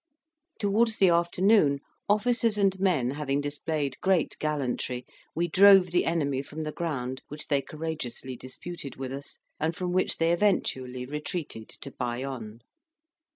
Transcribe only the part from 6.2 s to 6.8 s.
from the